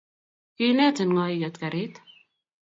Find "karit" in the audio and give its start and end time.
1.61-1.95